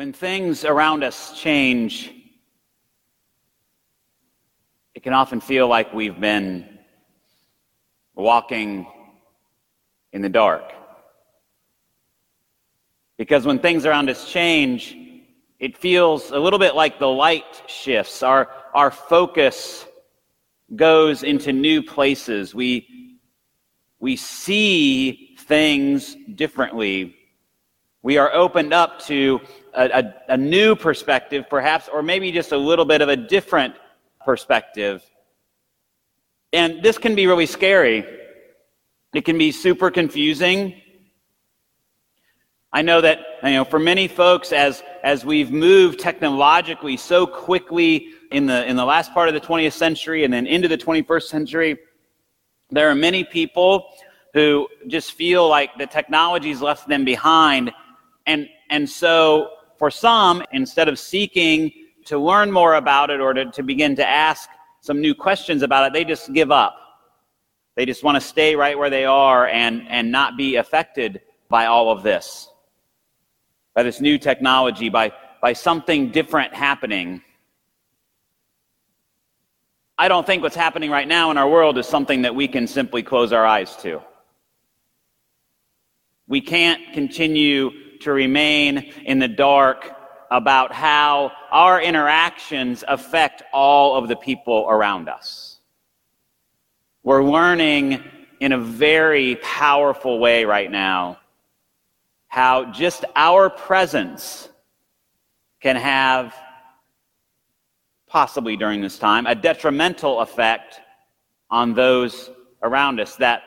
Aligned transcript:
When 0.00 0.14
things 0.14 0.64
around 0.64 1.04
us 1.04 1.38
change, 1.38 2.10
it 4.94 5.02
can 5.02 5.12
often 5.12 5.42
feel 5.42 5.68
like 5.68 5.92
we've 5.92 6.18
been 6.18 6.78
walking 8.14 8.86
in 10.14 10.22
the 10.22 10.30
dark. 10.30 10.72
Because 13.18 13.44
when 13.44 13.58
things 13.58 13.84
around 13.84 14.08
us 14.08 14.26
change, 14.26 14.96
it 15.58 15.76
feels 15.76 16.30
a 16.30 16.38
little 16.38 16.58
bit 16.58 16.74
like 16.74 16.98
the 16.98 17.06
light 17.06 17.62
shifts. 17.66 18.22
Our, 18.22 18.48
our 18.72 18.90
focus 18.90 19.84
goes 20.74 21.22
into 21.22 21.52
new 21.52 21.82
places. 21.82 22.54
We, 22.54 23.18
we 23.98 24.16
see 24.16 25.36
things 25.40 26.16
differently. 26.36 27.16
We 28.02 28.16
are 28.16 28.32
opened 28.32 28.72
up 28.72 29.00
to 29.06 29.40
a, 29.74 29.84
a, 29.84 30.32
a 30.32 30.36
new 30.36 30.74
perspective, 30.74 31.44
perhaps, 31.50 31.88
or 31.92 32.02
maybe 32.02 32.32
just 32.32 32.52
a 32.52 32.56
little 32.56 32.84
bit 32.84 33.02
of 33.02 33.08
a 33.08 33.16
different 33.16 33.74
perspective. 34.24 35.02
And 36.52 36.82
this 36.82 36.98
can 36.98 37.14
be 37.14 37.26
really 37.26 37.46
scary. 37.46 38.04
It 39.12 39.24
can 39.24 39.36
be 39.36 39.52
super 39.52 39.90
confusing. 39.90 40.80
I 42.72 42.82
know 42.82 43.00
that, 43.00 43.18
you 43.42 43.50
know, 43.50 43.64
for 43.64 43.78
many 43.78 44.08
folks, 44.08 44.52
as, 44.52 44.82
as 45.02 45.24
we've 45.24 45.50
moved 45.50 45.98
technologically 45.98 46.96
so 46.96 47.26
quickly 47.26 48.10
in 48.30 48.46
the, 48.46 48.64
in 48.68 48.76
the 48.76 48.84
last 48.84 49.12
part 49.12 49.28
of 49.28 49.34
the 49.34 49.40
20th 49.40 49.72
century 49.72 50.24
and 50.24 50.32
then 50.32 50.46
into 50.46 50.68
the 50.68 50.78
21st 50.78 51.24
century, 51.24 51.78
there 52.70 52.88
are 52.88 52.94
many 52.94 53.24
people 53.24 53.88
who 54.34 54.68
just 54.86 55.12
feel 55.12 55.48
like 55.48 55.76
the 55.76 55.86
technology's 55.86 56.62
left 56.62 56.88
them 56.88 57.04
behind. 57.04 57.72
And, 58.30 58.48
and 58.70 58.88
so 58.88 59.50
for 59.76 59.90
some, 59.90 60.44
instead 60.52 60.88
of 60.88 61.00
seeking 61.00 61.72
to 62.04 62.16
learn 62.16 62.52
more 62.52 62.76
about 62.76 63.10
it 63.10 63.20
or 63.20 63.34
to, 63.34 63.50
to 63.50 63.64
begin 63.64 63.96
to 63.96 64.08
ask 64.08 64.48
some 64.82 65.00
new 65.00 65.16
questions 65.16 65.62
about 65.62 65.84
it, 65.86 65.92
they 65.92 66.04
just 66.04 66.32
give 66.32 66.52
up. 66.52 66.76
They 67.74 67.84
just 67.86 68.04
want 68.04 68.14
to 68.14 68.20
stay 68.20 68.54
right 68.54 68.78
where 68.78 68.88
they 68.88 69.04
are 69.04 69.48
and, 69.48 69.84
and 69.88 70.12
not 70.12 70.36
be 70.36 70.56
affected 70.56 71.22
by 71.48 71.66
all 71.66 71.90
of 71.90 72.04
this, 72.04 72.48
by 73.74 73.82
this 73.82 74.00
new 74.00 74.16
technology, 74.16 74.88
by, 74.88 75.12
by 75.42 75.52
something 75.52 76.12
different 76.12 76.54
happening. 76.54 77.22
I 79.98 80.06
don't 80.06 80.24
think 80.24 80.44
what's 80.44 80.54
happening 80.54 80.92
right 80.92 81.08
now 81.08 81.32
in 81.32 81.36
our 81.36 81.48
world 81.48 81.78
is 81.78 81.86
something 81.88 82.22
that 82.22 82.34
we 82.36 82.46
can 82.46 82.68
simply 82.68 83.02
close 83.02 83.32
our 83.32 83.44
eyes 83.44 83.74
to. 83.78 84.00
We 86.28 86.40
can't 86.40 86.92
continue 86.92 87.89
to 88.00 88.12
remain 88.12 88.78
in 89.04 89.18
the 89.18 89.28
dark 89.28 89.96
about 90.30 90.72
how 90.72 91.32
our 91.50 91.80
interactions 91.80 92.84
affect 92.86 93.42
all 93.52 93.96
of 93.96 94.08
the 94.08 94.16
people 94.16 94.66
around 94.68 95.08
us. 95.08 95.58
We're 97.02 97.24
learning 97.24 98.02
in 98.40 98.52
a 98.52 98.58
very 98.58 99.36
powerful 99.36 100.18
way 100.18 100.44
right 100.44 100.70
now 100.70 101.18
how 102.28 102.66
just 102.66 103.04
our 103.16 103.50
presence 103.50 104.48
can 105.60 105.76
have, 105.76 106.34
possibly 108.06 108.56
during 108.56 108.80
this 108.80 108.98
time, 108.98 109.26
a 109.26 109.34
detrimental 109.34 110.20
effect 110.20 110.80
on 111.50 111.74
those 111.74 112.30
around 112.62 113.00
us. 113.00 113.16
That, 113.16 113.42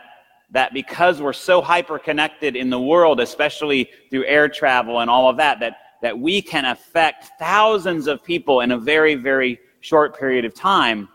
that 0.54 0.74
because 0.74 1.22
we're 1.22 1.34
so 1.34 1.62
hyper 1.62 2.00
connected 2.00 2.56
in 2.56 2.70
the 2.70 2.80
world, 2.80 3.20
especially 3.20 3.90
through 4.10 4.26
air 4.26 4.48
travel 4.48 5.02
and 5.02 5.10
all 5.10 5.30
of 5.30 5.38
that, 5.38 5.60
that 5.60 5.78
that 6.04 6.20
we 6.20 6.42
can 6.42 6.66
affect 6.66 7.32
thousands 7.40 8.08
of 8.08 8.22
people 8.22 8.60
in 8.60 8.72
a 8.72 8.78
very, 8.78 9.16
very 9.16 9.58
short 9.80 10.20
period 10.20 10.44
of 10.44 10.54
time. 10.54 11.08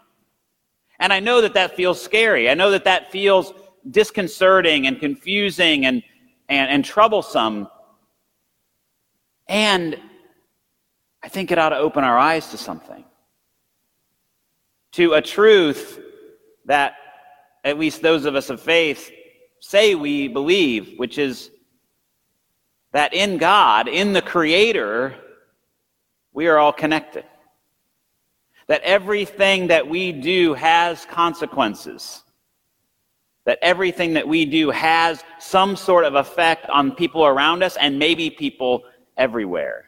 And 0.98 1.12
I 1.12 1.20
know 1.20 1.42
that 1.42 1.52
that 1.54 1.76
feels 1.76 2.00
scary. 2.00 2.48
I 2.48 2.54
know 2.54 2.70
that 2.70 2.84
that 2.84 3.12
feels 3.12 3.52
disconcerting 3.90 4.86
and 4.86 4.98
confusing 4.98 5.84
and, 5.84 6.02
and, 6.48 6.70
and 6.70 6.82
troublesome. 6.82 7.68
And 9.46 10.00
I 11.22 11.28
think 11.28 11.50
it 11.50 11.58
ought 11.58 11.68
to 11.68 11.76
open 11.76 12.02
our 12.02 12.16
eyes 12.16 12.48
to 12.52 12.56
something. 12.56 13.04
To 14.92 15.12
a 15.12 15.20
truth 15.20 16.00
that 16.64 16.94
at 17.62 17.78
least 17.78 18.00
those 18.00 18.24
of 18.24 18.34
us 18.34 18.48
of 18.48 18.58
faith 18.58 19.10
say 19.60 19.94
we 19.94 20.28
believe, 20.28 20.94
which 20.98 21.18
is 21.18 21.50
that 22.92 23.12
in 23.14 23.38
God, 23.38 23.88
in 23.88 24.12
the 24.12 24.22
Creator, 24.22 25.14
we 26.32 26.46
are 26.46 26.58
all 26.58 26.72
connected. 26.72 27.24
That 28.66 28.82
everything 28.82 29.68
that 29.68 29.86
we 29.86 30.12
do 30.12 30.54
has 30.54 31.04
consequences. 31.06 32.22
That 33.44 33.58
everything 33.62 34.14
that 34.14 34.28
we 34.28 34.44
do 34.44 34.70
has 34.70 35.22
some 35.38 35.76
sort 35.76 36.04
of 36.04 36.14
effect 36.14 36.68
on 36.68 36.92
people 36.92 37.24
around 37.24 37.62
us 37.62 37.76
and 37.76 37.98
maybe 37.98 38.30
people 38.30 38.84
everywhere. 39.16 39.86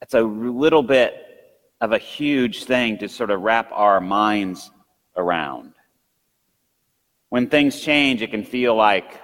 That's 0.00 0.14
a 0.14 0.20
little 0.20 0.82
bit 0.82 1.14
of 1.80 1.92
a 1.92 1.98
huge 1.98 2.64
thing 2.64 2.98
to 2.98 3.08
sort 3.08 3.30
of 3.30 3.40
wrap 3.40 3.70
our 3.72 4.00
minds 4.00 4.70
around. 5.16 5.72
When 7.32 7.48
things 7.48 7.80
change, 7.80 8.20
it 8.20 8.30
can 8.30 8.44
feel 8.44 8.74
like 8.74 9.18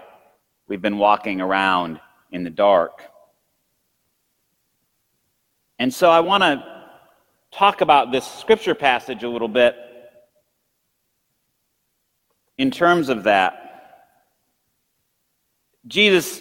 we've 0.66 0.80
been 0.80 0.96
walking 0.96 1.42
around 1.42 2.00
in 2.32 2.42
the 2.42 2.48
dark. 2.48 3.02
And 5.78 5.92
so 5.92 6.10
I 6.10 6.20
want 6.20 6.42
to 6.42 6.64
talk 7.52 7.82
about 7.82 8.10
this 8.10 8.26
scripture 8.26 8.74
passage 8.74 9.24
a 9.24 9.28
little 9.28 9.46
bit 9.46 9.76
in 12.56 12.70
terms 12.70 13.10
of 13.10 13.24
that. 13.24 14.06
Jesus, 15.86 16.40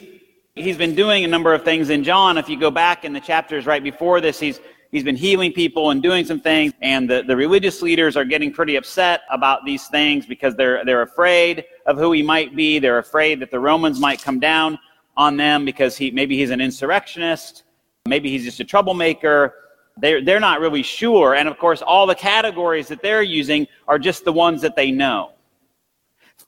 he's 0.55 0.77
been 0.77 0.95
doing 0.95 1.25
a 1.25 1.27
number 1.27 1.53
of 1.53 1.65
things 1.65 1.89
in 1.89 2.05
John. 2.05 2.37
If 2.37 2.47
you 2.47 2.57
go 2.57 2.71
back 2.71 3.03
in 3.03 3.11
the 3.11 3.19
chapters 3.19 3.65
right 3.65 3.83
before 3.83 4.21
this, 4.21 4.39
he's 4.39 4.61
he's 4.91 5.03
been 5.03 5.15
healing 5.15 5.51
people 5.51 5.91
and 5.91 6.01
doing 6.01 6.25
some 6.25 6.39
things 6.39 6.73
and 6.81 7.09
the, 7.09 7.23
the 7.23 7.35
religious 7.35 7.81
leaders 7.81 8.15
are 8.15 8.25
getting 8.25 8.51
pretty 8.51 8.75
upset 8.75 9.21
about 9.29 9.65
these 9.65 9.87
things 9.87 10.25
because 10.25 10.55
they're 10.55 10.83
they're 10.85 11.01
afraid 11.01 11.65
of 11.85 11.97
who 11.97 12.11
he 12.11 12.23
might 12.23 12.55
be. 12.55 12.79
They're 12.79 12.99
afraid 12.99 13.39
that 13.41 13.51
the 13.51 13.59
romans 13.59 13.99
might 13.99 14.21
come 14.21 14.39
down 14.39 14.77
on 15.15 15.37
them 15.37 15.65
because 15.65 15.97
he 15.97 16.11
maybe 16.11 16.37
he's 16.37 16.51
an 16.51 16.61
insurrectionist. 16.61 17.63
Maybe 18.05 18.29
he's 18.29 18.43
just 18.43 18.59
a 18.59 18.63
troublemaker. 18.63 19.55
They're, 19.99 20.23
they're 20.23 20.39
not 20.39 20.59
really 20.59 20.83
sure. 20.83 21.35
And 21.35 21.49
of 21.49 21.57
course 21.57 21.81
all 21.81 22.05
the 22.05 22.15
categories 22.15 22.87
that 22.87 23.01
they're 23.01 23.23
using 23.23 23.67
are 23.87 23.99
just 23.99 24.25
the 24.25 24.33
ones 24.33 24.61
that 24.61 24.75
they 24.75 24.91
know. 24.91 25.31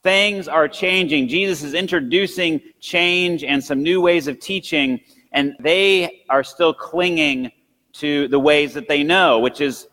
Things 0.02 0.48
are 0.48 0.66
changing. 0.66 1.28
Jesus 1.28 1.62
is 1.62 1.74
introducing 1.74 2.60
change 2.80 3.44
and 3.44 3.62
some 3.62 3.82
new 3.82 4.00
ways 4.00 4.28
of 4.28 4.38
teaching 4.38 5.00
and 5.32 5.54
they 5.60 6.24
are 6.28 6.42
still 6.42 6.72
clinging 6.72 7.52
to 7.94 8.28
the 8.28 8.38
ways 8.38 8.74
that 8.74 8.88
they 8.88 9.02
know, 9.02 9.38
which 9.38 9.60
is 9.60 9.88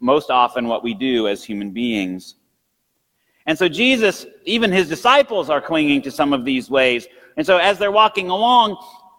most 0.00 0.30
often 0.30 0.66
what 0.66 0.82
we 0.82 0.94
do 0.94 1.28
as 1.28 1.44
human 1.44 1.70
beings. 1.70 2.36
And 3.46 3.58
so 3.58 3.68
Jesus, 3.68 4.26
even 4.44 4.70
his 4.70 4.88
disciples 4.88 5.50
are 5.50 5.60
clinging 5.60 6.02
to 6.02 6.10
some 6.10 6.32
of 6.32 6.44
these 6.44 6.70
ways. 6.70 7.06
And 7.36 7.46
so 7.46 7.58
as 7.58 7.78
they're 7.78 7.90
walking 7.90 8.30
along, 8.30 8.76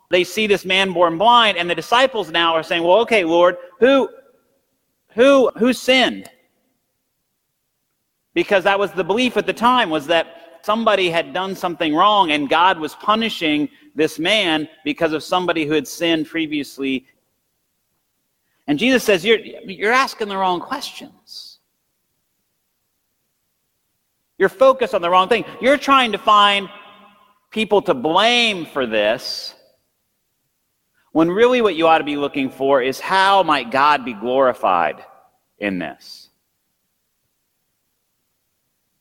they 0.09 0.23
see 0.23 0.45
this 0.45 0.65
man 0.65 0.91
born 0.91 1.17
blind, 1.17 1.57
and 1.57 1.69
the 1.69 1.75
disciples 1.75 2.29
now 2.29 2.53
are 2.53 2.63
saying, 2.63 2.83
Well, 2.83 2.99
okay, 2.99 3.23
Lord, 3.23 3.57
who 3.79 4.09
who 5.13 5.49
who 5.57 5.73
sinned? 5.73 6.29
Because 8.33 8.63
that 8.65 8.77
was 8.77 8.91
the 8.91 9.03
belief 9.03 9.37
at 9.37 9.45
the 9.45 9.53
time 9.53 9.89
was 9.89 10.07
that 10.07 10.59
somebody 10.61 11.09
had 11.09 11.33
done 11.33 11.55
something 11.55 11.95
wrong 11.95 12.31
and 12.31 12.49
God 12.49 12.79
was 12.79 12.95
punishing 12.95 13.67
this 13.95 14.19
man 14.19 14.69
because 14.85 15.11
of 15.11 15.23
somebody 15.23 15.65
who 15.65 15.73
had 15.73 15.87
sinned 15.87 16.27
previously 16.27 17.05
and 18.71 18.79
Jesus 18.79 19.03
says, 19.03 19.25
You're, 19.25 19.39
you're 19.39 19.91
asking 19.91 20.29
the 20.29 20.37
wrong 20.37 20.61
questions. 20.61 21.59
You're 24.37 24.47
focused 24.47 24.95
on 24.95 25.01
the 25.01 25.09
wrong 25.09 25.27
thing. 25.27 25.43
You're 25.59 25.75
trying 25.75 26.13
to 26.13 26.17
find 26.17 26.69
people 27.49 27.81
to 27.81 27.93
blame 27.93 28.65
for 28.65 28.85
this 28.85 29.55
when 31.11 31.29
really 31.29 31.61
what 31.61 31.75
you 31.75 31.85
ought 31.85 31.97
to 31.97 32.05
be 32.05 32.15
looking 32.15 32.49
for 32.49 32.81
is 32.81 32.97
how 32.97 33.43
might 33.43 33.71
God 33.71 34.05
be 34.05 34.13
glorified 34.13 35.03
in 35.57 35.77
this? 35.77 36.29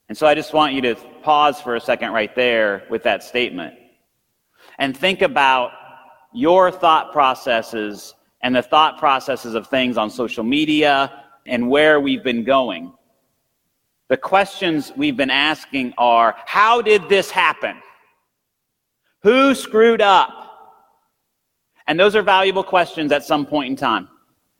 And 0.09 0.17
so 0.17 0.27
I 0.27 0.35
just 0.35 0.53
want 0.53 0.73
you 0.73 0.81
to 0.81 0.95
pause 1.23 1.61
for 1.61 1.77
a 1.77 1.79
second 1.79 2.11
right 2.11 2.35
there 2.35 2.83
with 2.89 3.03
that 3.03 3.23
statement 3.23 3.75
and 4.79 4.97
think 4.97 5.21
about 5.21 5.71
your 6.33 6.71
thought 6.71 7.13
processes 7.13 8.15
and 8.43 8.55
the 8.55 8.61
thought 8.61 8.97
processes 8.97 9.53
of 9.55 9.67
things 9.67 9.97
on 9.97 10.09
social 10.09 10.43
media 10.43 11.23
and 11.45 11.69
where 11.69 11.99
we've 11.99 12.23
been 12.23 12.43
going. 12.43 12.93
The 14.09 14.17
questions 14.17 14.91
we've 14.97 15.15
been 15.15 15.29
asking 15.29 15.93
are 15.97 16.35
how 16.45 16.81
did 16.81 17.07
this 17.07 17.31
happen? 17.31 17.77
Who 19.23 19.55
screwed 19.55 20.01
up? 20.01 20.41
And 21.87 21.99
those 21.99 22.15
are 22.15 22.21
valuable 22.21 22.63
questions 22.63 23.11
at 23.11 23.23
some 23.23 23.45
point 23.45 23.69
in 23.69 23.75
time. 23.75 24.09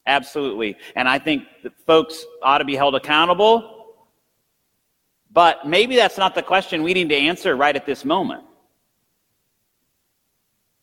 Absolutely. 0.06 0.76
And 0.96 1.08
I 1.08 1.20
think 1.20 1.44
folks 1.86 2.26
ought 2.42 2.60
to 2.60 2.66
be 2.66 2.76
held 2.76 2.96
accountable. 2.96 3.96
But 5.32 5.68
maybe 5.68 5.96
that's 5.96 6.18
not 6.18 6.36
the 6.36 6.42
question 6.42 6.84
we 6.84 6.94
need 6.94 7.10
to 7.10 7.16
answer 7.16 7.56
right 7.56 7.76
at 7.76 7.86
this 7.86 8.04
moment. 8.04 8.44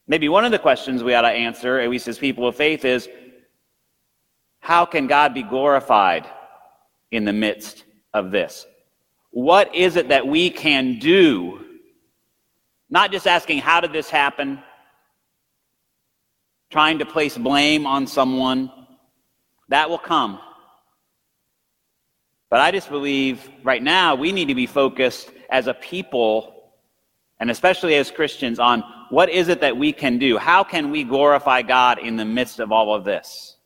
Maybe 0.08 0.30
one 0.30 0.46
of 0.46 0.50
the 0.50 0.58
questions 0.58 1.04
we 1.04 1.12
ought 1.12 1.22
to 1.22 1.28
answer, 1.28 1.78
at 1.78 1.90
least 1.90 2.08
as 2.08 2.18
people 2.18 2.48
of 2.48 2.56
faith, 2.56 2.86
is 2.86 3.08
how 4.60 4.86
can 4.86 5.06
God 5.06 5.34
be 5.34 5.42
glorified 5.42 6.26
in 7.10 7.26
the 7.26 7.32
midst 7.32 7.84
of 8.14 8.30
this? 8.30 8.66
What 9.30 9.74
is 9.74 9.96
it 9.96 10.08
that 10.08 10.26
we 10.26 10.48
can 10.48 10.98
do? 10.98 11.62
Not 12.88 13.12
just 13.12 13.26
asking, 13.26 13.58
how 13.58 13.82
did 13.82 13.92
this 13.92 14.08
happen? 14.08 14.62
Trying 16.70 17.00
to 17.00 17.04
place 17.04 17.36
blame 17.36 17.86
on 17.86 18.06
someone. 18.06 18.72
That 19.68 19.90
will 19.90 19.98
come. 19.98 20.40
But 22.48 22.60
I 22.60 22.70
just 22.70 22.88
believe 22.88 23.46
right 23.62 23.82
now 23.82 24.14
we 24.14 24.32
need 24.32 24.48
to 24.48 24.54
be 24.54 24.66
focused 24.66 25.30
as 25.50 25.66
a 25.66 25.74
people, 25.74 26.72
and 27.38 27.50
especially 27.50 27.94
as 27.96 28.10
Christians, 28.10 28.58
on 28.58 28.82
what 29.10 29.30
is 29.30 29.48
it 29.48 29.60
that 29.60 29.76
we 29.76 29.92
can 29.92 30.18
do? 30.18 30.38
How 30.38 30.62
can 30.62 30.90
we 30.90 31.04
glorify 31.04 31.62
God 31.62 31.98
in 31.98 32.16
the 32.16 32.24
midst 32.24 32.60
of 32.60 32.72
all 32.72 32.94
of 32.94 33.04
this? 33.04 33.56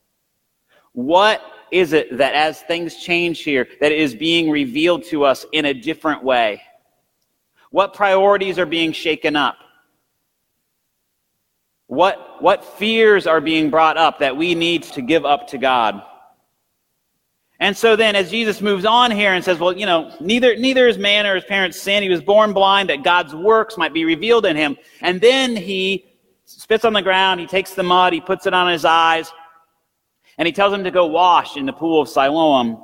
What 0.92 1.42
is 1.70 1.92
it 1.92 2.18
that 2.18 2.34
as 2.34 2.60
things 2.62 2.96
change 2.96 3.40
here, 3.40 3.66
that 3.80 3.92
is 3.92 4.14
being 4.14 4.50
revealed 4.50 5.04
to 5.04 5.24
us 5.24 5.46
in 5.52 5.64
a 5.64 5.74
different 5.74 6.22
way? 6.22 6.62
What 7.70 7.94
priorities 7.94 8.58
are 8.58 8.66
being 8.66 8.92
shaken 8.92 9.34
up? 9.34 9.56
What, 11.86 12.42
what 12.42 12.64
fears 12.64 13.26
are 13.26 13.40
being 13.40 13.70
brought 13.70 13.96
up 13.96 14.18
that 14.20 14.36
we 14.36 14.54
need 14.54 14.82
to 14.84 15.02
give 15.02 15.24
up 15.24 15.48
to 15.48 15.58
God? 15.58 16.02
And 17.62 17.76
so 17.76 17.94
then, 17.94 18.16
as 18.16 18.28
Jesus 18.28 18.60
moves 18.60 18.84
on 18.84 19.12
here 19.12 19.34
and 19.34 19.44
says, 19.44 19.60
Well, 19.60 19.78
you 19.78 19.86
know, 19.86 20.12
neither, 20.18 20.56
neither 20.56 20.88
his 20.88 20.98
man 20.98 21.24
or 21.26 21.36
his 21.36 21.44
parents 21.44 21.80
sin. 21.80 22.02
He 22.02 22.08
was 22.08 22.20
born 22.20 22.52
blind 22.52 22.88
that 22.88 23.04
God's 23.04 23.36
works 23.36 23.78
might 23.78 23.94
be 23.94 24.04
revealed 24.04 24.46
in 24.46 24.56
him. 24.56 24.76
And 25.00 25.20
then 25.20 25.54
he 25.54 26.04
spits 26.44 26.84
on 26.84 26.92
the 26.92 27.02
ground, 27.02 27.38
he 27.38 27.46
takes 27.46 27.74
the 27.74 27.84
mud, 27.84 28.14
he 28.14 28.20
puts 28.20 28.46
it 28.46 28.52
on 28.52 28.72
his 28.72 28.84
eyes, 28.84 29.30
and 30.38 30.46
he 30.46 30.50
tells 30.50 30.74
him 30.74 30.82
to 30.82 30.90
go 30.90 31.06
wash 31.06 31.56
in 31.56 31.64
the 31.64 31.72
pool 31.72 32.02
of 32.02 32.08
Siloam. 32.08 32.82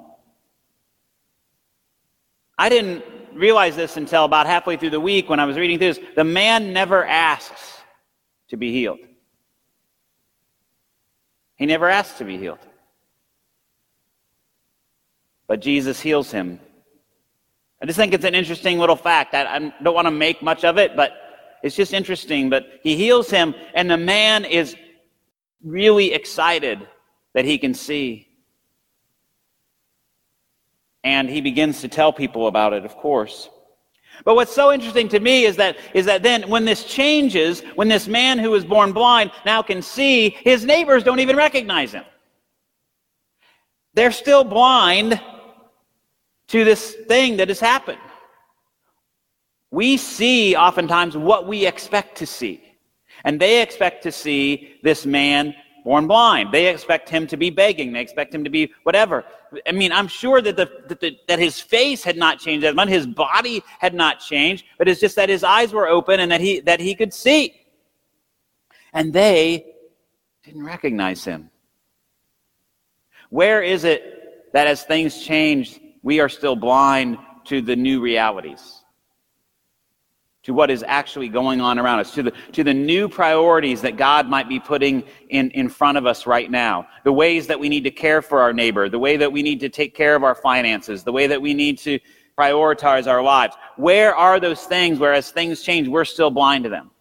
I 2.56 2.68
didn't 2.68 3.02
realize 3.34 3.74
this 3.74 3.96
until 3.96 4.24
about 4.24 4.46
halfway 4.46 4.76
through 4.76 4.90
the 4.90 5.00
week 5.00 5.28
when 5.28 5.40
I 5.40 5.44
was 5.44 5.56
reading 5.56 5.80
this. 5.80 5.98
The 6.14 6.22
man 6.22 6.72
never 6.72 7.04
asks 7.04 7.80
to 8.50 8.56
be 8.56 8.70
healed. 8.70 9.00
He 11.56 11.66
never 11.66 11.88
asks 11.88 12.18
to 12.18 12.24
be 12.24 12.38
healed. 12.38 12.60
But 15.48 15.60
Jesus 15.60 15.98
heals 15.98 16.30
him. 16.30 16.60
I 17.82 17.86
just 17.86 17.96
think 17.96 18.12
it's 18.12 18.24
an 18.24 18.34
interesting 18.34 18.78
little 18.78 18.96
fact. 18.96 19.34
I, 19.34 19.56
I 19.56 19.58
don't 19.82 19.94
want 19.94 20.06
to 20.06 20.12
make 20.12 20.42
much 20.42 20.64
of 20.64 20.78
it, 20.78 20.94
but 20.94 21.12
it's 21.62 21.74
just 21.74 21.92
interesting. 21.92 22.50
But 22.50 22.66
he 22.82 22.96
heals 22.96 23.30
him, 23.30 23.54
and 23.74 23.90
the 23.90 23.96
man 23.96 24.44
is 24.44 24.76
really 25.64 26.12
excited 26.12 26.86
that 27.34 27.44
he 27.44 27.58
can 27.58 27.74
see. 27.74 28.28
And 31.02 31.28
he 31.28 31.40
begins 31.40 31.80
to 31.80 31.88
tell 31.88 32.12
people 32.12 32.46
about 32.46 32.74
it, 32.74 32.84
of 32.84 32.94
course. 32.96 33.48
But 34.24 34.34
what's 34.34 34.52
so 34.52 34.72
interesting 34.72 35.08
to 35.10 35.20
me 35.20 35.44
is 35.44 35.56
that, 35.56 35.78
is 35.94 36.06
that 36.06 36.22
then 36.22 36.48
when 36.48 36.64
this 36.64 36.84
changes, 36.84 37.60
when 37.76 37.88
this 37.88 38.08
man 38.08 38.38
who 38.38 38.50
was 38.50 38.64
born 38.64 38.92
blind 38.92 39.30
now 39.46 39.62
can 39.62 39.80
see, 39.80 40.30
his 40.30 40.64
neighbors 40.64 41.04
don't 41.04 41.20
even 41.20 41.36
recognize 41.36 41.92
him. 41.92 42.04
They're 43.94 44.12
still 44.12 44.44
blind 44.44 45.20
to 46.48 46.64
this 46.64 46.94
thing 47.06 47.36
that 47.36 47.48
has 47.48 47.60
happened. 47.60 47.98
We 49.70 49.96
see 49.96 50.56
oftentimes 50.56 51.16
what 51.16 51.46
we 51.46 51.66
expect 51.66 52.16
to 52.18 52.26
see. 52.26 52.62
And 53.24 53.38
they 53.38 53.62
expect 53.62 54.02
to 54.04 54.12
see 54.12 54.78
this 54.82 55.04
man 55.04 55.54
born 55.84 56.06
blind. 56.06 56.52
They 56.52 56.68
expect 56.68 57.08
him 57.08 57.26
to 57.28 57.36
be 57.36 57.50
begging. 57.50 57.92
They 57.92 58.00
expect 58.00 58.34
him 58.34 58.44
to 58.44 58.50
be 58.50 58.72
whatever. 58.82 59.24
I 59.66 59.72
mean, 59.72 59.92
I'm 59.92 60.08
sure 60.08 60.40
that, 60.40 60.56
the, 60.56 60.70
that, 60.88 61.00
the, 61.00 61.16
that 61.28 61.38
his 61.38 61.60
face 61.60 62.02
had 62.02 62.16
not 62.16 62.38
changed 62.38 62.64
as 62.64 62.74
much, 62.74 62.88
his 62.88 63.06
body 63.06 63.62
had 63.78 63.94
not 63.94 64.20
changed, 64.20 64.64
but 64.76 64.88
it's 64.88 65.00
just 65.00 65.16
that 65.16 65.28
his 65.28 65.44
eyes 65.44 65.72
were 65.72 65.88
open 65.88 66.20
and 66.20 66.30
that 66.30 66.40
he, 66.40 66.60
that 66.60 66.80
he 66.80 66.94
could 66.94 67.12
see. 67.12 67.54
And 68.92 69.12
they 69.12 69.66
didn't 70.44 70.64
recognize 70.64 71.24
him. 71.24 71.50
Where 73.30 73.62
is 73.62 73.84
it 73.84 74.52
that 74.52 74.66
as 74.66 74.82
things 74.84 75.22
change, 75.22 75.80
we 76.08 76.20
are 76.20 76.28
still 76.30 76.56
blind 76.56 77.18
to 77.44 77.60
the 77.60 77.76
new 77.76 78.00
realities? 78.00 78.62
to 80.44 80.54
what 80.54 80.70
is 80.70 80.82
actually 80.86 81.28
going 81.28 81.60
on 81.60 81.78
around 81.78 82.00
us, 82.00 82.14
to 82.14 82.22
the, 82.22 82.32
to 82.52 82.64
the 82.64 82.72
new 82.72 83.06
priorities 83.06 83.82
that 83.82 83.98
God 83.98 84.26
might 84.30 84.48
be 84.48 84.58
putting 84.58 85.04
in, 85.28 85.50
in 85.50 85.68
front 85.68 85.98
of 85.98 86.06
us 86.06 86.26
right 86.26 86.50
now, 86.50 86.86
the 87.04 87.12
ways 87.12 87.46
that 87.48 87.60
we 87.60 87.68
need 87.68 87.84
to 87.84 87.90
care 87.90 88.22
for 88.22 88.40
our 88.40 88.54
neighbor, 88.54 88.88
the 88.88 88.98
way 88.98 89.18
that 89.18 89.30
we 89.30 89.42
need 89.42 89.60
to 89.60 89.68
take 89.68 89.94
care 89.94 90.14
of 90.14 90.24
our 90.24 90.34
finances, 90.34 91.04
the 91.04 91.12
way 91.12 91.26
that 91.26 91.42
we 91.42 91.52
need 91.52 91.76
to 91.80 91.98
prioritize 92.38 93.06
our 93.06 93.22
lives. 93.22 93.56
Where 93.76 94.14
are 94.14 94.40
those 94.40 94.62
things 94.64 94.98
where 94.98 95.12
as 95.12 95.30
things 95.30 95.60
change, 95.60 95.86
we're 95.86 96.06
still 96.06 96.30
blind 96.30 96.64
to 96.64 96.70
them? 96.70 96.92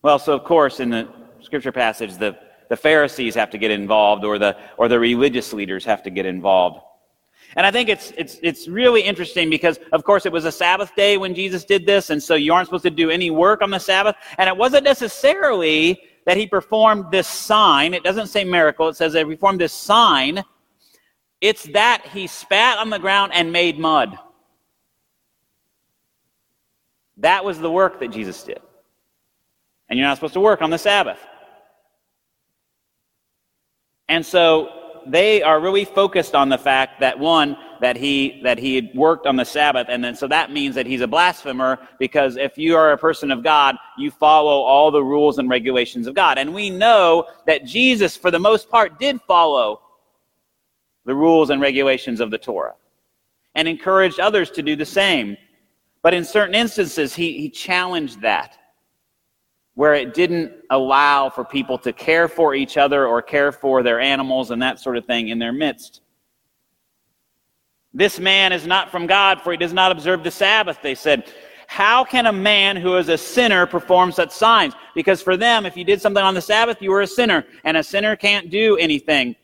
Well, 0.00 0.18
so 0.18 0.32
of 0.32 0.44
course, 0.44 0.80
in 0.80 0.88
the 0.88 1.06
scripture 1.42 1.72
passage, 1.72 2.16
the, 2.16 2.38
the 2.72 2.76
Pharisees 2.78 3.34
have 3.34 3.50
to 3.50 3.58
get 3.58 3.70
involved 3.70 4.24
or 4.24 4.38
the, 4.38 4.56
or 4.78 4.88
the 4.88 4.98
religious 4.98 5.52
leaders 5.52 5.84
have 5.84 6.02
to 6.02 6.08
get 6.08 6.24
involved. 6.24 6.80
And 7.54 7.66
I 7.66 7.70
think 7.70 7.90
it's, 7.90 8.14
it's, 8.16 8.38
it's 8.42 8.66
really 8.66 9.02
interesting 9.02 9.50
because, 9.50 9.78
of 9.92 10.04
course, 10.04 10.24
it 10.24 10.32
was 10.32 10.46
a 10.46 10.52
Sabbath 10.52 10.94
day 10.96 11.18
when 11.18 11.34
Jesus 11.34 11.66
did 11.66 11.84
this, 11.84 12.08
and 12.08 12.22
so 12.22 12.34
you 12.34 12.54
aren't 12.54 12.68
supposed 12.68 12.84
to 12.84 12.90
do 12.90 13.10
any 13.10 13.30
work 13.30 13.60
on 13.60 13.68
the 13.68 13.78
Sabbath. 13.78 14.16
And 14.38 14.48
it 14.48 14.56
wasn't 14.56 14.84
necessarily 14.84 16.00
that 16.24 16.38
he 16.38 16.46
performed 16.46 17.10
this 17.10 17.28
sign. 17.28 17.92
It 17.92 18.04
doesn't 18.04 18.28
say 18.28 18.42
miracle, 18.42 18.88
it 18.88 18.96
says 18.96 19.12
that 19.12 19.26
he 19.26 19.34
performed 19.34 19.60
this 19.60 19.74
sign. 19.74 20.42
It's 21.42 21.64
that 21.74 22.06
he 22.10 22.26
spat 22.26 22.78
on 22.78 22.88
the 22.88 22.98
ground 22.98 23.32
and 23.34 23.52
made 23.52 23.78
mud. 23.78 24.18
That 27.18 27.44
was 27.44 27.58
the 27.58 27.70
work 27.70 28.00
that 28.00 28.12
Jesus 28.12 28.42
did. 28.42 28.60
And 29.90 29.98
you're 29.98 30.08
not 30.08 30.16
supposed 30.16 30.32
to 30.32 30.40
work 30.40 30.62
on 30.62 30.70
the 30.70 30.78
Sabbath. 30.78 31.18
And 34.12 34.26
so 34.26 35.00
they 35.06 35.42
are 35.42 35.58
really 35.58 35.86
focused 35.86 36.34
on 36.34 36.50
the 36.50 36.58
fact 36.58 37.00
that 37.00 37.18
one, 37.18 37.56
that 37.80 37.96
he 37.96 38.42
that 38.44 38.58
he 38.58 38.92
worked 38.94 39.26
on 39.26 39.36
the 39.36 39.44
Sabbath, 39.44 39.86
and 39.88 40.04
then 40.04 40.14
so 40.14 40.28
that 40.28 40.52
means 40.52 40.74
that 40.74 40.84
he's 40.84 41.00
a 41.00 41.06
blasphemer 41.06 41.78
because 41.98 42.36
if 42.36 42.58
you 42.58 42.76
are 42.76 42.92
a 42.92 42.98
person 42.98 43.30
of 43.30 43.42
God, 43.42 43.74
you 43.96 44.10
follow 44.10 44.60
all 44.60 44.90
the 44.90 45.02
rules 45.02 45.38
and 45.38 45.48
regulations 45.48 46.06
of 46.06 46.14
God. 46.14 46.36
And 46.36 46.52
we 46.52 46.68
know 46.68 47.26
that 47.46 47.64
Jesus, 47.64 48.14
for 48.14 48.30
the 48.30 48.38
most 48.38 48.68
part, 48.68 48.98
did 48.98 49.18
follow 49.22 49.80
the 51.06 51.14
rules 51.14 51.48
and 51.48 51.62
regulations 51.62 52.20
of 52.20 52.30
the 52.30 52.36
Torah 52.36 52.74
and 53.54 53.66
encouraged 53.66 54.20
others 54.20 54.50
to 54.50 54.62
do 54.62 54.76
the 54.76 54.84
same. 54.84 55.38
But 56.02 56.12
in 56.12 56.22
certain 56.22 56.54
instances, 56.54 57.14
he, 57.14 57.32
he 57.38 57.48
challenged 57.48 58.20
that 58.20 58.58
where 59.82 59.94
it 59.94 60.14
didn't 60.14 60.52
allow 60.70 61.28
for 61.28 61.44
people 61.44 61.76
to 61.76 61.92
care 61.92 62.28
for 62.28 62.54
each 62.54 62.76
other 62.76 63.04
or 63.04 63.20
care 63.20 63.50
for 63.50 63.82
their 63.82 63.98
animals 63.98 64.52
and 64.52 64.62
that 64.62 64.78
sort 64.78 64.96
of 64.96 65.04
thing 65.06 65.26
in 65.26 65.40
their 65.40 65.52
midst. 65.52 66.02
This 67.92 68.20
man 68.20 68.52
is 68.52 68.64
not 68.64 68.92
from 68.92 69.08
God, 69.08 69.40
for 69.40 69.50
he 69.50 69.58
does 69.58 69.72
not 69.72 69.90
observe 69.90 70.22
the 70.22 70.30
Sabbath, 70.30 70.78
they 70.84 70.94
said. 70.94 71.24
How 71.66 72.04
can 72.04 72.26
a 72.26 72.32
man 72.32 72.76
who 72.76 72.96
is 72.96 73.08
a 73.08 73.18
sinner 73.18 73.66
perform 73.66 74.12
such 74.12 74.30
signs? 74.30 74.72
Because 74.94 75.20
for 75.20 75.36
them, 75.36 75.66
if 75.66 75.76
you 75.76 75.82
did 75.82 76.00
something 76.00 76.22
on 76.22 76.34
the 76.34 76.40
Sabbath, 76.40 76.80
you 76.80 76.92
were 76.92 77.00
a 77.00 77.06
sinner, 77.08 77.44
and 77.64 77.76
a 77.76 77.82
sinner 77.82 78.14
can't 78.14 78.50
do 78.50 78.76
anything. 78.76 79.34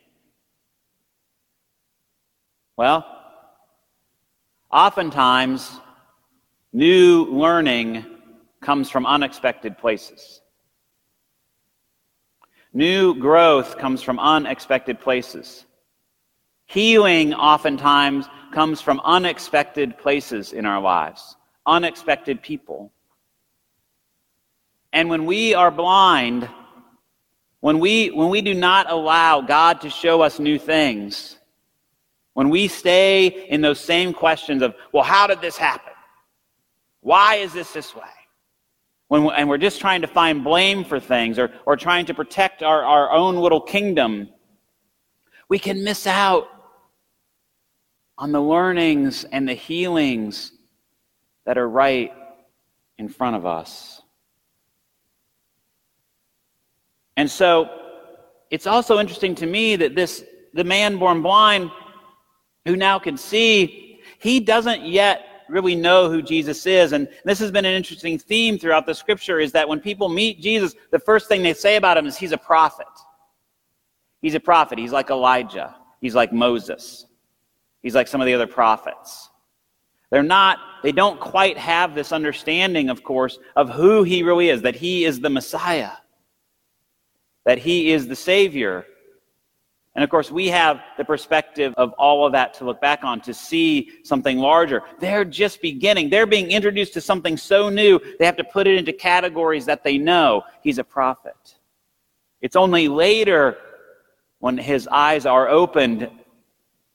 Well, 2.77 3.05
oftentimes, 4.71 5.81
new 6.73 7.25
learning 7.25 8.18
comes 8.69 8.91
from 8.91 9.07
unexpected 9.07 9.79
places. 9.79 10.43
New 12.75 13.15
growth 13.15 13.79
comes 13.79 14.03
from 14.03 14.19
unexpected 14.19 15.01
places. 15.01 15.65
Healing 16.67 17.33
oftentimes 17.33 18.27
comes 18.53 18.83
from 18.83 19.01
unexpected 19.05 19.97
places 19.97 20.53
in 20.53 20.67
our 20.67 20.83
lives, 20.83 21.35
unexpected 21.65 22.43
people. 22.43 22.93
And 24.93 25.09
when 25.09 25.25
we 25.25 25.55
are 25.55 25.71
blind, 25.71 26.47
when 27.61 27.79
we, 27.79 28.11
when 28.11 28.29
we 28.29 28.43
do 28.43 28.53
not 28.53 28.91
allow 28.91 29.41
God 29.41 29.81
to 29.81 29.89
show 29.89 30.21
us 30.21 30.39
new 30.39 30.59
things, 30.59 31.39
when 32.35 32.51
we 32.51 32.69
stay 32.69 33.29
in 33.29 33.63
those 33.63 33.81
same 33.81 34.13
questions 34.13 34.61
of, 34.61 34.75
well, 34.93 35.05
how 35.05 35.27
did 35.27 35.41
this 35.41 35.57
happen? 35.57 35.95
Why 37.01 37.37
is 37.37 37.55
this 37.55 37.73
this 37.73 37.97
way? 37.97 38.18
When, 39.09 39.29
and 39.31 39.49
we're 39.49 39.59
just 39.59 39.81
trying 39.81 40.03
to 40.03 40.07
find 40.07 40.45
blame 40.45 40.85
for 40.85 41.01
things 41.01 41.39
or, 41.39 41.51
or 41.67 41.77
trying 41.77 42.07
to 42.07 42.15
protect 42.15 42.63
our, 42.63 42.85
our 42.85 43.11
own 43.11 43.37
little 43.37 43.61
kingdom, 43.61 44.29
we 45.49 45.59
can 45.59 45.83
miss 45.83 46.07
out 46.07 46.47
on 48.19 48.33
the 48.33 48.41
learnings 48.41 49.25
and 49.25 49.49
the 49.49 49.55
healings 49.55 50.53
that 51.47 51.57
are 51.57 51.69
right 51.69 52.13
in 52.99 53.09
front 53.09 53.37
of 53.37 53.47
us. 53.47 54.03
And 57.17 57.31
so 57.31 57.71
it's 58.51 58.67
also 58.67 58.99
interesting 58.99 59.35
to 59.37 59.47
me 59.47 59.77
that 59.77 59.95
this 59.95 60.25
the 60.55 60.65
man 60.65 60.99
born 60.99 61.23
blind 61.23 61.71
who 62.65 62.77
now 62.77 62.99
can 62.99 63.17
see, 63.17 64.01
he 64.19 64.41
doesn't 64.41 64.85
yet 64.85 65.28
really 65.49 65.75
know 65.75 66.11
who 66.11 66.23
Jesus 66.23 66.67
is. 66.67 66.93
And 66.93 67.09
this 67.25 67.39
has 67.39 67.51
been 67.51 67.65
an 67.65 67.75
interesting 67.75 68.19
theme 68.19 68.59
throughout 68.59 68.87
the 68.87 68.95
scripture 68.95 69.41
is 69.41 69.53
that 69.53 69.69
when 69.69 69.81
people 69.81 70.09
meet 70.09 70.41
Jesus, 70.41 70.75
the 70.91 70.99
first 70.99 71.29
thing 71.29 71.43
they 71.43 71.55
say 71.55 71.77
about 71.77 71.97
him 71.97 72.07
is 72.07 72.17
he's 72.17 72.33
a 72.33 72.39
prophet. 72.39 72.87
He's 74.21 74.35
a 74.35 74.41
prophet. 74.41 74.79
He's 74.79 74.93
like 74.93 75.11
Elijah. 75.11 75.77
He's 76.01 76.15
like 76.15 76.33
Moses. 76.33 77.07
He's 77.83 77.95
like 77.95 78.09
some 78.09 78.21
of 78.21 78.27
the 78.27 78.35
other 78.35 78.47
prophets. 78.47 79.31
They're 80.11 80.23
not, 80.23 80.59
they 80.83 80.93
don't 80.93 81.21
quite 81.21 81.59
have 81.59 81.95
this 81.95 82.13
understanding, 82.13 82.89
of 82.89 83.03
course, 83.03 83.39
of 83.57 83.71
who 83.71 84.03
he 84.03 84.23
really 84.23 84.49
is, 84.49 84.63
that 84.63 84.77
he 84.77 85.05
is 85.05 85.21
the 85.21 85.31
Messiah, 85.31 85.93
that 87.45 87.59
he 87.59 87.93
is 87.93 88.09
the 88.09 88.17
Savior, 88.17 88.87
and 89.99 90.05
of 90.05 90.11
course, 90.11 90.31
we 90.31 90.47
have 90.47 90.81
the 90.97 91.05
perspective 91.05 91.75
of 91.77 91.93
all 91.95 92.25
of 92.25 92.31
that 92.31 92.55
to 92.55 92.65
look 92.65 92.81
back 92.81 93.03
on, 93.03 93.21
to 93.23 93.35
see 93.35 93.91
something 94.05 94.39
larger. 94.39 94.85
They're 95.01 95.25
just 95.25 95.61
beginning. 95.61 96.09
They're 96.09 96.25
being 96.25 96.53
introduced 96.53 96.95
to 96.95 97.01
something 97.01 97.37
so 97.37 97.69
new, 97.69 97.99
they 98.21 98.25
have 98.25 98.37
to 98.37 98.45
put 98.45 98.69
it 98.69 98.79
into 98.79 98.93
categories 98.93 99.67
that 99.67 99.83
they 99.83 99.99
know. 99.99 100.45
He's 100.63 100.79
a 100.79 100.85
prophet. 100.85 101.57
It's 102.41 102.55
only 102.55 102.87
later 102.87 103.59
when 104.39 104.57
his 104.57 104.87
eyes 104.87 105.27
are 105.27 105.49
opened 105.49 106.09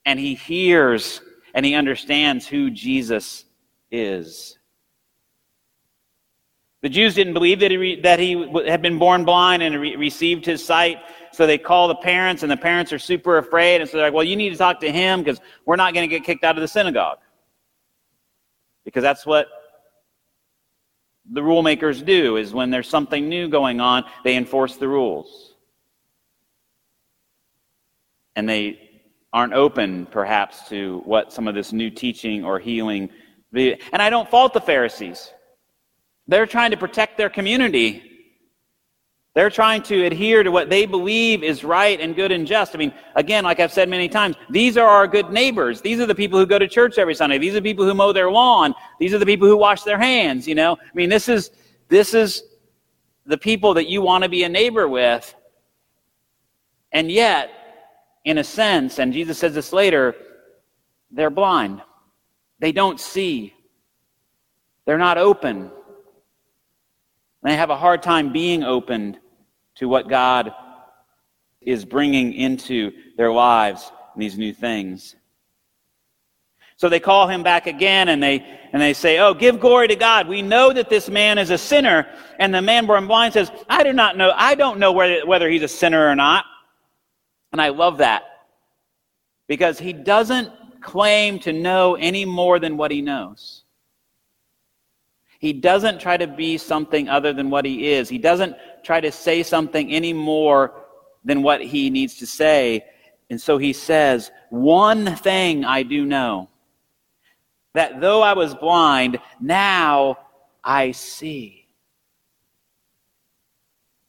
and 0.05 0.17
he 0.17 0.33
hears 0.33 1.19
and 1.53 1.65
he 1.65 1.75
understands 1.75 2.47
who 2.47 2.71
Jesus 2.71 3.43
is. 3.91 4.57
The 6.83 6.87
Jews 6.89 7.15
didn't 7.15 7.33
believe 7.33 7.59
that 7.59 7.71
he, 7.71 7.99
that 8.01 8.19
he 8.19 8.49
had 8.65 8.81
been 8.81 8.97
born 8.97 9.25
blind 9.25 9.61
and 9.61 9.75
re- 9.81 9.97
received 9.97 10.45
his 10.45 10.63
sight. 10.63 10.99
So 11.33 11.47
they 11.47 11.57
call 11.57 11.87
the 11.87 11.95
parents, 11.95 12.43
and 12.43 12.51
the 12.51 12.57
parents 12.57 12.93
are 12.93 12.99
super 12.99 13.39
afraid. 13.39 13.81
And 13.81 13.89
so 13.89 13.97
they're 13.97 14.05
like, 14.05 14.13
well, 14.13 14.23
you 14.23 14.35
need 14.35 14.51
to 14.51 14.55
talk 14.55 14.79
to 14.81 14.91
him 14.91 15.23
because 15.23 15.41
we're 15.65 15.75
not 15.75 15.95
going 15.95 16.07
to 16.07 16.15
get 16.15 16.23
kicked 16.23 16.43
out 16.43 16.55
of 16.55 16.61
the 16.61 16.67
synagogue. 16.67 17.17
Because 18.85 19.01
that's 19.01 19.25
what 19.25 19.47
the 21.31 21.41
rule 21.41 21.63
makers 21.63 22.03
do 22.03 22.37
is 22.37 22.53
when 22.53 22.69
there's 22.69 22.87
something 22.87 23.27
new 23.27 23.49
going 23.49 23.81
on, 23.81 24.03
they 24.23 24.35
enforce 24.35 24.75
the 24.75 24.87
rules. 24.87 25.55
And 28.35 28.47
they 28.47 29.01
aren't 29.31 29.53
open, 29.53 30.05
perhaps, 30.05 30.69
to 30.69 31.01
what 31.05 31.33
some 31.33 31.47
of 31.47 31.55
this 31.55 31.73
new 31.73 31.89
teaching 31.89 32.45
or 32.45 32.59
healing. 32.59 33.09
And 33.55 33.79
I 33.93 34.11
don't 34.11 34.29
fault 34.29 34.53
the 34.53 34.61
Pharisees. 34.61 35.31
They're 36.27 36.45
trying 36.45 36.71
to 36.71 36.77
protect 36.77 37.17
their 37.17 37.31
community 37.31 38.12
they're 39.35 39.49
trying 39.49 39.81
to 39.83 40.05
adhere 40.05 40.43
to 40.43 40.51
what 40.51 40.69
they 40.69 40.85
believe 40.85 41.43
is 41.43 41.63
right 41.63 41.99
and 41.99 42.15
good 42.15 42.31
and 42.31 42.45
just. 42.45 42.75
I 42.75 42.77
mean, 42.77 42.93
again, 43.15 43.43
like 43.43 43.59
I've 43.59 43.73
said 43.73 43.89
many 43.89 44.07
times, 44.07 44.35
these 44.51 44.77
are 44.77 44.87
our 44.87 45.07
good 45.07 45.31
neighbors. 45.31 45.81
These 45.81 45.99
are 45.99 46.05
the 46.05 46.13
people 46.13 46.37
who 46.37 46.45
go 46.45 46.59
to 46.59 46.67
church 46.67 46.99
every 46.99 47.15
Sunday. 47.15 47.39
These 47.39 47.53
are 47.53 47.59
the 47.59 47.61
people 47.63 47.83
who 47.83 47.95
mow 47.95 48.13
their 48.13 48.29
lawn. 48.29 48.75
These 48.99 49.11
are 49.13 49.17
the 49.17 49.25
people 49.25 49.47
who 49.47 49.57
wash 49.57 49.81
their 49.81 49.97
hands, 49.97 50.47
you 50.47 50.53
know? 50.53 50.73
I 50.79 50.93
mean, 50.93 51.09
this 51.09 51.27
is 51.27 51.49
this 51.89 52.13
is 52.13 52.43
the 53.25 53.37
people 53.37 53.73
that 53.73 53.87
you 53.87 54.03
want 54.03 54.23
to 54.23 54.29
be 54.29 54.43
a 54.43 54.49
neighbor 54.49 54.87
with. 54.87 55.33
And 56.91 57.11
yet, 57.11 57.49
in 58.25 58.37
a 58.37 58.43
sense, 58.43 58.99
and 58.99 59.11
Jesus 59.11 59.39
says 59.39 59.55
this 59.55 59.73
later, 59.73 60.15
they're 61.09 61.31
blind. 61.31 61.81
They 62.59 62.71
don't 62.71 62.99
see. 62.99 63.53
They're 64.85 64.99
not 64.99 65.17
open. 65.17 65.71
They 67.41 67.55
have 67.55 67.71
a 67.71 67.77
hard 67.77 68.03
time 68.03 68.31
being 68.31 68.63
opened 68.63 69.19
to 69.75 69.87
what 69.87 70.07
God 70.07 70.53
is 71.61 71.85
bringing 71.85 72.33
into 72.33 72.91
their 73.17 73.31
lives, 73.31 73.91
these 74.15 74.37
new 74.37 74.53
things. 74.53 75.15
So 76.75 76.89
they 76.89 76.99
call 76.99 77.27
him 77.27 77.43
back 77.43 77.67
again 77.67 78.09
and 78.09 78.21
they, 78.21 78.45
and 78.73 78.81
they 78.81 78.93
say, 78.93 79.19
Oh, 79.19 79.33
give 79.33 79.59
glory 79.59 79.87
to 79.87 79.95
God. 79.95 80.27
We 80.27 80.41
know 80.41 80.73
that 80.73 80.89
this 80.89 81.09
man 81.09 81.37
is 81.37 81.49
a 81.49 81.57
sinner. 81.57 82.07
And 82.39 82.53
the 82.53 82.61
man 82.61 82.85
born 82.85 83.07
blind 83.07 83.33
says, 83.33 83.51
I 83.69 83.83
do 83.83 83.93
not 83.93 84.17
know. 84.17 84.33
I 84.35 84.55
don't 84.55 84.79
know 84.79 84.91
whether, 84.91 85.25
whether 85.25 85.49
he's 85.49 85.61
a 85.61 85.67
sinner 85.67 86.07
or 86.09 86.15
not. 86.15 86.45
And 87.51 87.61
I 87.61 87.69
love 87.69 87.99
that 87.99 88.23
because 89.47 89.79
he 89.79 89.93
doesn't 89.93 90.51
claim 90.81 91.39
to 91.39 91.53
know 91.53 91.95
any 91.95 92.25
more 92.25 92.59
than 92.59 92.75
what 92.75 92.91
he 92.91 93.01
knows. 93.01 93.62
He 95.43 95.51
doesn't 95.51 95.99
try 95.99 96.15
to 96.15 96.25
be 96.25 96.57
something 96.57 97.09
other 97.09 97.33
than 97.33 97.49
what 97.49 97.65
he 97.65 97.91
is. 97.91 98.07
He 98.07 98.17
doesn't 98.17 98.55
try 98.81 99.01
to 99.01 99.11
say 99.11 99.43
something 99.43 99.91
any 99.91 100.13
more 100.13 100.85
than 101.25 101.43
what 101.43 101.61
he 101.61 101.89
needs 101.89 102.15
to 102.19 102.25
say. 102.25 102.85
And 103.29 103.41
so 103.41 103.57
he 103.57 103.73
says, 103.73 104.31
One 104.51 105.17
thing 105.17 105.65
I 105.65 105.83
do 105.83 106.05
know 106.05 106.47
that 107.73 107.99
though 107.99 108.21
I 108.21 108.31
was 108.31 108.55
blind, 108.55 109.19
now 109.41 110.17
I 110.63 110.91
see. 110.91 111.67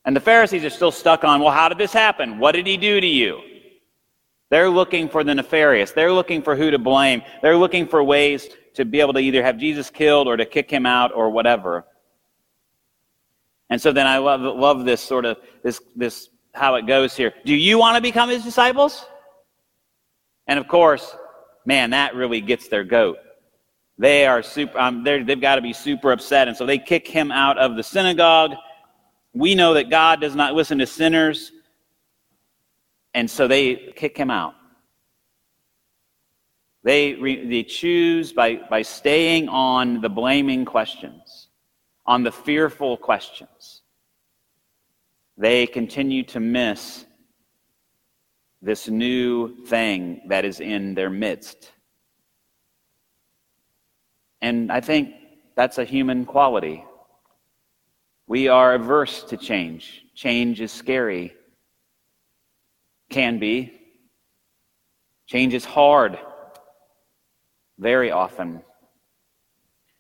And 0.05 0.15
the 0.15 0.21
Pharisees 0.21 0.65
are 0.65 0.71
still 0.71 0.93
stuck 0.93 1.25
on, 1.25 1.41
well, 1.41 1.51
how 1.51 1.69
did 1.69 1.79
this 1.79 1.93
happen? 1.93 2.39
What 2.39 2.53
did 2.53 2.65
he 2.65 2.77
do 2.77 3.01
to 3.01 3.07
you? 3.09 3.41
They're 4.51 4.71
looking 4.71 5.09
for 5.09 5.25
the 5.25 5.35
nefarious. 5.35 5.91
They're 5.91 6.13
looking 6.13 6.43
for 6.43 6.55
who 6.55 6.71
to 6.71 6.79
blame. 6.79 7.23
They're 7.43 7.57
looking 7.57 7.89
for 7.89 8.05
ways 8.05 8.49
to 8.75 8.85
be 8.85 9.01
able 9.01 9.13
to 9.15 9.21
either 9.21 9.43
have 9.43 9.57
Jesus 9.57 9.91
killed 9.91 10.29
or 10.29 10.37
to 10.37 10.45
kick 10.45 10.71
him 10.71 10.87
out 10.87 11.13
or 11.15 11.31
whatever. 11.31 11.85
And 13.71 13.81
so 13.81 13.93
then 13.93 14.07
I 14.07 14.19
love, 14.19 14.41
love 14.41 14.85
this 14.85 15.01
sort 15.01 15.25
of, 15.25 15.39
this, 15.63 15.81
this, 15.97 16.29
how 16.53 16.75
it 16.75 16.87
goes 16.87 17.17
here. 17.17 17.33
Do 17.45 17.55
you 17.55 17.79
want 17.79 17.97
to 17.97 18.03
become 18.03 18.29
his 18.29 18.45
disciples? 18.45 19.05
And 20.47 20.59
of 20.59 20.69
course, 20.69 21.17
man, 21.65 21.91
that 21.91 22.15
really 22.15 22.41
gets 22.41 22.69
their 22.69 22.85
goat. 22.85 23.19
They 23.97 24.27
are 24.27 24.43
super, 24.43 24.79
um, 24.79 25.05
they've 25.05 25.41
got 25.41 25.55
to 25.55 25.63
be 25.63 25.73
super 25.73 26.13
upset. 26.13 26.49
And 26.49 26.57
so 26.57 26.67
they 26.67 26.79
kick 26.79 27.07
him 27.07 27.31
out 27.31 27.59
of 27.59 27.77
the 27.77 27.83
synagogue. 27.83 28.55
We 29.33 29.55
know 29.55 29.75
that 29.75 29.89
God 29.89 30.21
does 30.21 30.35
not 30.35 30.55
listen 30.55 30.79
to 30.79 30.87
sinners. 30.87 31.53
And 33.15 33.31
so 33.31 33.47
they 33.47 33.93
kick 33.97 34.17
him 34.17 34.31
out. 34.31 34.55
They, 36.85 37.15
re, 37.15 37.49
they 37.49 37.63
choose 37.65 38.33
by, 38.33 38.61
by 38.69 38.83
staying 38.83 39.49
on 39.49 40.01
the 40.01 40.11
blaming 40.11 40.65
questions 40.65 41.49
on 42.07 42.23
the 42.23 42.33
fearful 42.33 42.97
questions. 42.97 43.83
They 45.37 45.67
continue 45.67 46.23
to 46.25 46.41
miss 46.41 47.07
this 48.61 48.89
new 48.89 49.65
thing 49.65 50.23
that 50.29 50.45
is 50.45 50.61
in 50.61 50.95
their 50.95 51.11
midst. 51.11 51.73
And 54.41 54.71
I 54.71 54.81
think 54.81 55.15
that's 55.57 55.79
a 55.79 55.85
human 55.85 56.27
quality. 56.27 56.85
We 58.27 58.49
are 58.49 58.75
averse 58.75 59.23
to 59.25 59.37
change. 59.37 60.03
Change 60.15 60.61
is 60.61 60.73
scary. 60.73 61.35
Can 63.11 63.39
be. 63.39 63.81
Change 65.27 65.55
is 65.55 65.65
hard. 65.65 66.19
Very 67.79 68.11
often. 68.11 68.63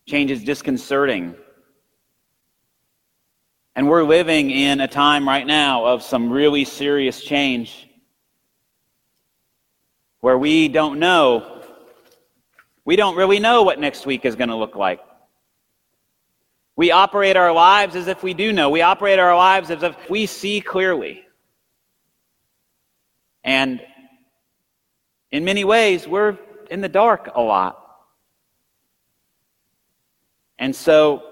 Change 0.07 0.31
is 0.31 0.45
disconcerting. 0.45 1.35
And 3.77 3.89
we're 3.89 4.05
living 4.05 4.51
in 4.51 4.81
a 4.81 4.89
time 4.89 5.27
right 5.27 5.47
now 5.47 5.85
of 5.85 6.03
some 6.03 6.31
really 6.31 6.65
serious 6.65 7.23
change 7.23 7.89
where 10.21 10.39
we 10.39 10.69
don't 10.69 10.99
know, 10.99 11.63
we 12.85 12.97
don't 12.97 13.17
really 13.17 13.41
know 13.41 13.63
what 13.63 13.81
next 13.81 14.07
week 14.07 14.25
is 14.25 14.37
going 14.37 14.49
to 14.49 14.57
look 14.57 14.77
like. 14.77 15.01
We 16.77 16.93
operate 16.93 17.37
our 17.37 17.53
lives 17.53 17.95
as 17.97 18.09
if 18.09 18.23
we 18.23 18.35
do 18.35 18.53
know. 18.53 18.71
We 18.71 18.83
operate 18.83 19.19
our 19.19 19.37
lives 19.37 19.71
as 19.71 19.83
if 19.83 19.97
we 20.09 20.27
see 20.27 20.61
clearly. 20.61 21.25
And 23.43 23.83
in 25.31 25.45
many 25.45 25.65
ways, 25.65 26.09
we're 26.09 26.39
in 26.71 26.81
the 26.81 26.89
dark 26.89 27.31
a 27.35 27.41
lot. 27.41 27.81
And 30.59 30.75
so 30.75 31.23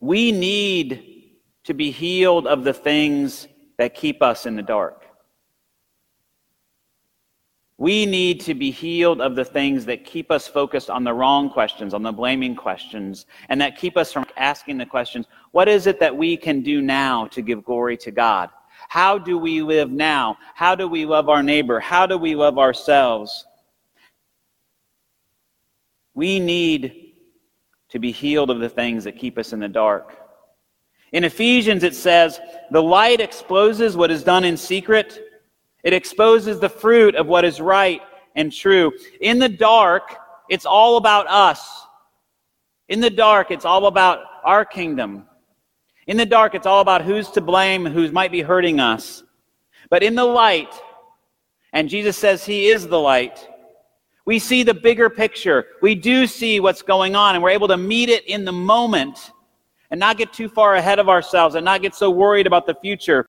we 0.00 0.32
need 0.32 1.34
to 1.64 1.74
be 1.74 1.90
healed 1.90 2.46
of 2.46 2.64
the 2.64 2.72
things 2.72 3.48
that 3.78 3.94
keep 3.94 4.22
us 4.22 4.46
in 4.46 4.56
the 4.56 4.62
dark. 4.62 5.04
We 7.78 8.06
need 8.06 8.40
to 8.42 8.54
be 8.54 8.70
healed 8.70 9.20
of 9.20 9.36
the 9.36 9.44
things 9.44 9.84
that 9.84 10.04
keep 10.04 10.30
us 10.30 10.48
focused 10.48 10.88
on 10.88 11.04
the 11.04 11.12
wrong 11.12 11.50
questions, 11.50 11.92
on 11.92 12.02
the 12.02 12.12
blaming 12.12 12.56
questions, 12.56 13.26
and 13.50 13.60
that 13.60 13.76
keep 13.76 13.98
us 13.98 14.12
from 14.12 14.24
asking 14.36 14.78
the 14.78 14.86
questions 14.86 15.26
what 15.52 15.68
is 15.68 15.86
it 15.86 16.00
that 16.00 16.16
we 16.16 16.36
can 16.36 16.62
do 16.62 16.80
now 16.80 17.26
to 17.26 17.42
give 17.42 17.64
glory 17.64 17.96
to 17.98 18.10
God? 18.10 18.48
How 18.88 19.18
do 19.18 19.38
we 19.38 19.62
live 19.62 19.90
now? 19.90 20.38
How 20.54 20.74
do 20.74 20.88
we 20.88 21.04
love 21.04 21.28
our 21.28 21.42
neighbor? 21.42 21.80
How 21.80 22.06
do 22.06 22.16
we 22.18 22.34
love 22.34 22.58
ourselves? 22.58 23.46
We 26.14 26.40
need 26.40 27.12
to 27.90 27.98
be 27.98 28.12
healed 28.12 28.50
of 28.50 28.60
the 28.60 28.68
things 28.68 29.04
that 29.04 29.18
keep 29.18 29.38
us 29.38 29.52
in 29.52 29.60
the 29.60 29.68
dark. 29.68 30.16
In 31.12 31.24
Ephesians, 31.24 31.82
it 31.82 31.94
says, 31.94 32.40
The 32.70 32.82
light 32.82 33.20
exposes 33.20 33.96
what 33.96 34.10
is 34.10 34.24
done 34.24 34.44
in 34.44 34.56
secret 34.56 35.22
it 35.86 35.92
exposes 35.92 36.58
the 36.58 36.68
fruit 36.68 37.14
of 37.14 37.28
what 37.28 37.44
is 37.44 37.60
right 37.60 38.02
and 38.34 38.52
true. 38.52 38.90
In 39.20 39.38
the 39.38 39.48
dark, 39.48 40.16
it's 40.48 40.66
all 40.66 40.96
about 40.96 41.28
us. 41.28 41.86
In 42.88 42.98
the 42.98 43.08
dark, 43.08 43.52
it's 43.52 43.64
all 43.64 43.86
about 43.86 44.18
our 44.42 44.64
kingdom. 44.64 45.26
In 46.06 46.16
the 46.16 46.26
dark, 46.26 46.54
it's 46.54 46.66
all 46.66 46.80
about 46.80 47.02
who's 47.02 47.30
to 47.30 47.40
blame, 47.40 47.84
who 47.84 48.10
might 48.12 48.32
be 48.32 48.42
hurting 48.42 48.80
us. 48.80 49.22
But 49.90 50.02
in 50.02 50.14
the 50.14 50.24
light, 50.24 50.72
and 51.72 51.88
Jesus 51.88 52.16
says 52.16 52.44
he 52.44 52.68
is 52.68 52.86
the 52.86 53.00
light, 53.00 53.48
we 54.24 54.38
see 54.38 54.62
the 54.62 54.74
bigger 54.74 55.08
picture. 55.08 55.66
We 55.82 55.94
do 55.94 56.26
see 56.26 56.58
what's 56.60 56.82
going 56.82 57.14
on, 57.14 57.34
and 57.34 57.42
we're 57.42 57.50
able 57.50 57.68
to 57.68 57.76
meet 57.76 58.08
it 58.08 58.24
in 58.26 58.44
the 58.44 58.52
moment 58.52 59.32
and 59.90 60.00
not 60.00 60.16
get 60.16 60.32
too 60.32 60.48
far 60.48 60.74
ahead 60.74 60.98
of 60.98 61.08
ourselves 61.08 61.54
and 61.54 61.64
not 61.64 61.82
get 61.82 61.94
so 61.94 62.10
worried 62.10 62.46
about 62.46 62.66
the 62.66 62.74
future 62.74 63.26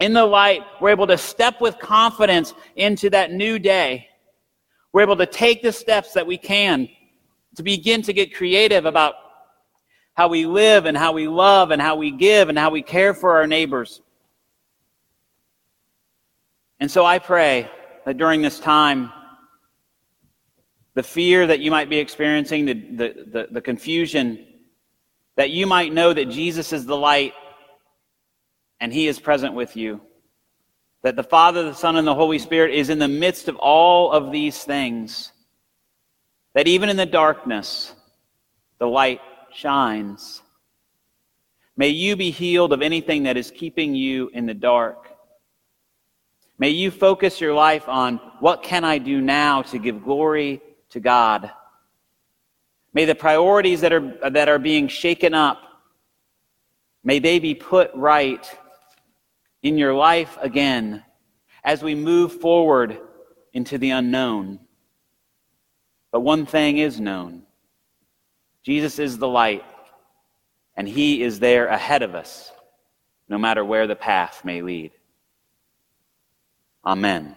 in 0.00 0.12
the 0.12 0.24
light, 0.24 0.62
we're 0.80 0.90
able 0.90 1.06
to 1.06 1.18
step 1.18 1.60
with 1.60 1.78
confidence 1.78 2.54
into 2.76 3.10
that 3.10 3.32
new 3.32 3.58
day. 3.58 4.08
We're 4.92 5.02
able 5.02 5.16
to 5.16 5.26
take 5.26 5.62
the 5.62 5.72
steps 5.72 6.12
that 6.14 6.26
we 6.26 6.36
can 6.36 6.88
to 7.56 7.62
begin 7.62 8.02
to 8.02 8.12
get 8.12 8.34
creative 8.34 8.84
about 8.86 9.14
how 10.14 10.28
we 10.28 10.46
live 10.46 10.86
and 10.86 10.96
how 10.96 11.12
we 11.12 11.28
love 11.28 11.70
and 11.70 11.80
how 11.80 11.96
we 11.96 12.10
give 12.10 12.48
and 12.48 12.58
how 12.58 12.70
we 12.70 12.82
care 12.82 13.14
for 13.14 13.36
our 13.36 13.46
neighbors. 13.46 14.00
And 16.80 16.90
so 16.90 17.04
I 17.04 17.18
pray 17.18 17.70
that 18.04 18.16
during 18.16 18.42
this 18.42 18.58
time, 18.58 19.12
the 20.94 21.02
fear 21.02 21.46
that 21.46 21.60
you 21.60 21.70
might 21.70 21.88
be 21.88 21.98
experiencing, 21.98 22.66
the, 22.66 22.74
the, 22.74 23.26
the, 23.26 23.48
the 23.52 23.60
confusion, 23.60 24.46
that 25.36 25.50
you 25.50 25.66
might 25.66 25.92
know 25.92 26.12
that 26.12 26.28
Jesus 26.28 26.72
is 26.72 26.84
the 26.84 26.96
light 26.96 27.32
and 28.80 28.92
He 28.92 29.06
is 29.06 29.18
present 29.18 29.54
with 29.54 29.76
you. 29.76 30.00
That 31.02 31.16
the 31.16 31.22
Father, 31.22 31.62
the 31.64 31.74
Son, 31.74 31.96
and 31.96 32.06
the 32.06 32.14
Holy 32.14 32.38
Spirit 32.38 32.74
is 32.74 32.90
in 32.90 32.98
the 32.98 33.08
midst 33.08 33.48
of 33.48 33.56
all 33.56 34.12
of 34.12 34.30
these 34.30 34.62
things. 34.62 35.32
That 36.54 36.68
even 36.68 36.90
in 36.90 36.96
the 36.96 37.06
darkness, 37.06 37.94
the 38.78 38.86
light 38.86 39.20
shines. 39.54 40.42
May 41.76 41.88
you 41.88 42.16
be 42.16 42.30
healed 42.30 42.72
of 42.72 42.82
anything 42.82 43.24
that 43.24 43.36
is 43.36 43.50
keeping 43.50 43.94
you 43.94 44.28
in 44.34 44.46
the 44.46 44.54
dark. 44.54 45.08
May 46.58 46.70
you 46.70 46.90
focus 46.90 47.40
your 47.40 47.54
life 47.54 47.88
on 47.88 48.18
what 48.40 48.62
can 48.62 48.84
I 48.84 48.98
do 48.98 49.20
now 49.20 49.62
to 49.62 49.78
give 49.78 50.04
glory 50.04 50.60
to 50.90 51.00
God. 51.00 51.50
May 52.92 53.06
the 53.06 53.14
priorities 53.14 53.80
that 53.80 53.92
are, 53.92 54.30
that 54.30 54.48
are 54.48 54.58
being 54.58 54.86
shaken 54.86 55.34
up, 55.34 55.62
may 57.02 57.18
they 57.18 57.38
be 57.38 57.54
put 57.54 57.90
right 57.94 58.46
in 59.62 59.78
your 59.78 59.94
life 59.94 60.36
again 60.40 61.02
as 61.64 61.82
we 61.82 61.94
move 61.94 62.40
forward 62.40 62.98
into 63.52 63.78
the 63.78 63.90
unknown. 63.90 64.60
But 66.10 66.20
one 66.20 66.44
thing 66.44 66.78
is 66.78 67.00
known 67.00 67.44
Jesus 68.64 68.98
is 68.98 69.18
the 69.18 69.28
light, 69.28 69.64
and 70.76 70.88
He 70.88 71.22
is 71.22 71.40
there 71.40 71.66
ahead 71.66 72.02
of 72.02 72.14
us, 72.14 72.50
no 73.28 73.38
matter 73.38 73.64
where 73.64 73.86
the 73.86 73.96
path 73.96 74.44
may 74.44 74.62
lead. 74.62 74.92
Amen. 76.84 77.36